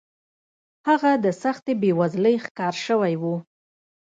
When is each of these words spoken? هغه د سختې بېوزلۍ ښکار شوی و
هغه 0.87 1.11
د 1.23 1.25
سختې 1.43 1.73
بېوزلۍ 1.81 2.35
ښکار 2.45 2.75
شوی 2.85 3.13
و 3.21 3.23